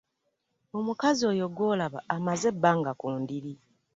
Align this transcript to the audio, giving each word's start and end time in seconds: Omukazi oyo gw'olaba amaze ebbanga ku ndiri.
Omukazi 0.77 1.21
oyo 1.31 1.45
gw'olaba 1.55 1.99
amaze 2.15 2.45
ebbanga 2.53 2.91
ku 2.99 3.07
ndiri. 3.21 3.53